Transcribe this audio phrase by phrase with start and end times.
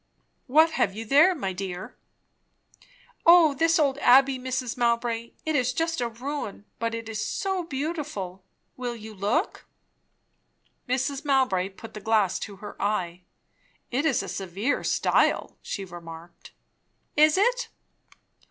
[0.47, 1.95] "What have you there, my dear?"
[3.23, 4.75] "O this old abbey, Mrs.
[4.75, 8.43] Mowbray; it is just a ruin, but it is so beautiful!
[8.75, 9.67] Will you look?"
[10.89, 11.23] Mrs.
[11.23, 13.21] Mowbray put the glass to her eye.
[13.91, 16.49] "It is a severe style" she remarked.
[17.15, 17.69] "Is it?"